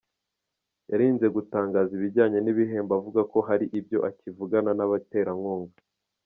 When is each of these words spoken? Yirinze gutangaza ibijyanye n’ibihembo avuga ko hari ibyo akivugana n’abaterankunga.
Yirinze 0.89 1.25
gutangaza 1.35 1.91
ibijyanye 1.97 2.39
n’ibihembo 2.41 2.91
avuga 2.99 3.21
ko 3.31 3.37
hari 3.47 3.65
ibyo 3.79 3.97
akivugana 4.09 4.71
n’abaterankunga. 4.75 5.77